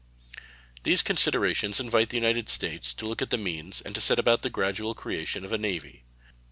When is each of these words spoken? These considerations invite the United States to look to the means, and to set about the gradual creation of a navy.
These 0.81 1.03
considerations 1.03 1.79
invite 1.79 2.09
the 2.09 2.15
United 2.17 2.49
States 2.49 2.91
to 2.95 3.05
look 3.05 3.19
to 3.19 3.27
the 3.27 3.37
means, 3.37 3.81
and 3.81 3.93
to 3.93 4.01
set 4.01 4.17
about 4.17 4.41
the 4.41 4.49
gradual 4.49 4.95
creation 4.95 5.45
of 5.45 5.51
a 5.53 5.59
navy. 5.59 6.05